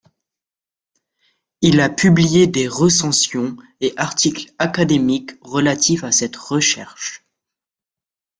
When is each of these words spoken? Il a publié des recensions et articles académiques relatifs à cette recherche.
Il 1.61 1.79
a 1.79 1.87
publié 1.87 2.47
des 2.47 2.67
recensions 2.67 3.55
et 3.81 3.93
articles 3.97 4.51
académiques 4.57 5.33
relatifs 5.43 6.03
à 6.03 6.11
cette 6.11 6.35
recherche. 6.35 7.23